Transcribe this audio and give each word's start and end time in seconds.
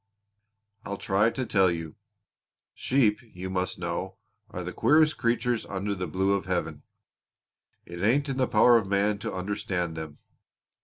"I'll 0.83 0.97
try 0.97 1.29
to 1.29 1.45
tell 1.45 1.69
you. 1.69 1.95
Sheep, 2.73 3.19
you 3.21 3.51
must 3.51 3.77
know, 3.77 4.17
are 4.49 4.63
the 4.63 4.73
queerest 4.73 5.19
creatures 5.19 5.63
under 5.67 5.93
the 5.93 6.07
blue 6.07 6.33
of 6.33 6.45
heaven. 6.45 6.81
It 7.85 8.01
ain't 8.01 8.27
in 8.27 8.37
the 8.37 8.47
power 8.47 8.79
of 8.79 8.87
man 8.87 9.19
to 9.19 9.31
understand 9.31 9.95
them. 9.95 10.17